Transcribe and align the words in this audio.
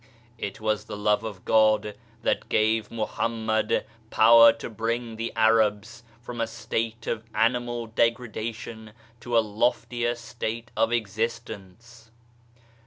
It 0.39 0.59
was 0.59 0.85
the 0.85 0.97
Love 0.97 1.23
of 1.23 1.45
God 1.45 1.93
that 2.23 2.49
gave 2.49 2.89
Mohammed 2.89 3.85
power 4.09 4.51
to 4.53 4.67
bring 4.67 5.15
the 5.15 5.31
Arabs 5.35 6.01
from 6.23 6.41
a 6.41 6.47
state 6.47 7.05
of 7.05 7.23
animal 7.35 7.85
degradation 7.85 8.93
to 9.19 9.37
a 9.37 9.45
loftier 9.57 10.15
state 10.15 10.71
of 10.75 10.91
existence. 10.91 12.09